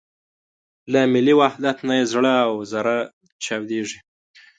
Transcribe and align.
له 0.91 1.01
ملي 1.13 1.33
وحدت 1.41 1.77
نه 1.87 1.93
یې 1.99 2.05
زړه 2.13 2.33
او 2.47 2.53
زره 2.71 2.95
چاودېږي. 3.43 3.99